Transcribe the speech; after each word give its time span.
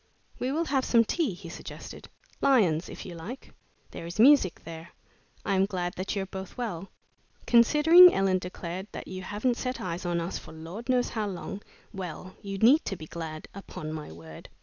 "We 0.39 0.51
will 0.51 0.65
have 0.65 0.83
some 0.83 1.05
tea," 1.05 1.35
he 1.35 1.47
suggested, 1.47 2.09
"Lyons', 2.41 2.89
if 2.89 3.05
you 3.05 3.13
like. 3.13 3.53
There 3.91 4.07
is 4.07 4.19
music 4.19 4.63
there. 4.63 4.89
I 5.45 5.53
am 5.53 5.67
glad 5.67 5.93
that 5.93 6.15
you 6.15 6.23
are 6.23 6.25
both 6.25 6.57
well." 6.57 6.89
"Considering," 7.45 8.11
Ellen 8.11 8.39
declared, 8.39 8.87
"that 8.93 9.07
you 9.07 9.21
haven't 9.21 9.57
set 9.57 9.79
eyes 9.79 10.03
on 10.03 10.19
us 10.19 10.39
for 10.39 10.53
Lord 10.53 10.89
knows 10.89 11.09
how 11.09 11.27
long 11.27 11.61
well, 11.93 12.35
you 12.41 12.57
need 12.57 12.83
to 12.85 12.95
be 12.95 13.05
glad. 13.05 13.47
Upon 13.53 13.93
my 13.93 14.11
word!" 14.11 14.49